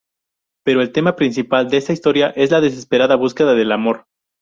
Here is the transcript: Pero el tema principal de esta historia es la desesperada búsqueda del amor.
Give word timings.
Pero 0.65 0.81
el 0.81 0.91
tema 0.93 1.15
principal 1.15 1.69
de 1.69 1.77
esta 1.77 1.93
historia 1.93 2.29
es 2.31 2.49
la 2.49 2.59
desesperada 2.59 3.15
búsqueda 3.17 3.53
del 3.53 3.71
amor. 3.71 4.05